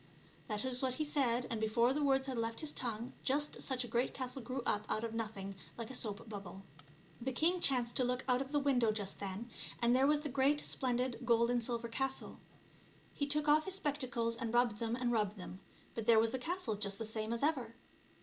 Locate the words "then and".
9.19-9.95